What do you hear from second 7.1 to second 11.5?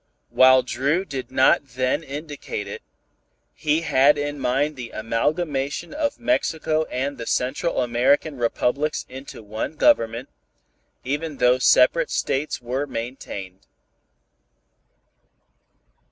the Central American Republics into one government, even